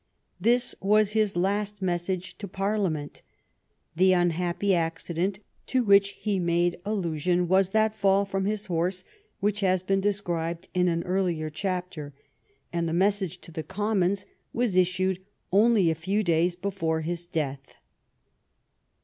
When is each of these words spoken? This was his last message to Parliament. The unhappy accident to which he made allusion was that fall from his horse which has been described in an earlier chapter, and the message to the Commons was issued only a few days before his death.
This 0.39 0.73
was 0.81 1.11
his 1.11 1.37
last 1.37 1.79
message 1.79 2.35
to 2.39 2.47
Parliament. 2.47 3.21
The 3.95 4.13
unhappy 4.13 4.73
accident 4.73 5.37
to 5.67 5.83
which 5.83 6.13
he 6.19 6.39
made 6.39 6.81
allusion 6.85 7.47
was 7.47 7.69
that 7.69 7.95
fall 7.95 8.25
from 8.25 8.45
his 8.45 8.65
horse 8.65 9.03
which 9.41 9.59
has 9.59 9.83
been 9.83 10.01
described 10.01 10.69
in 10.73 10.87
an 10.87 11.03
earlier 11.03 11.51
chapter, 11.51 12.15
and 12.73 12.89
the 12.89 12.93
message 12.93 13.41
to 13.41 13.51
the 13.51 13.61
Commons 13.61 14.25
was 14.53 14.75
issued 14.75 15.21
only 15.51 15.91
a 15.91 15.93
few 15.93 16.23
days 16.23 16.55
before 16.55 17.01
his 17.01 17.27
death. 17.27 17.75